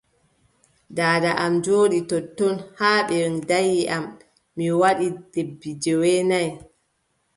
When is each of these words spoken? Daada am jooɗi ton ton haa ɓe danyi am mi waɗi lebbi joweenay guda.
Daada 0.97 1.31
am 1.43 1.53
jooɗi 1.63 1.99
ton 2.09 2.23
ton 2.37 2.55
haa 2.79 2.99
ɓe 3.07 3.17
danyi 3.49 3.81
am 3.95 4.03
mi 4.55 4.65
waɗi 4.81 5.07
lebbi 5.33 5.69
joweenay 5.83 6.47
guda. 6.55 6.65